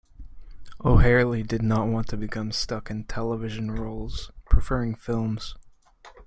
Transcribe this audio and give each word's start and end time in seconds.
O'Herlihy 0.83 1.43
did 1.47 1.61
not 1.61 1.87
want 1.87 2.07
to 2.07 2.17
become 2.17 2.51
stuck 2.51 2.89
in 2.89 3.03
television 3.03 3.69
roles, 3.69 4.31
preferring 4.49 4.95
films. 4.95 5.53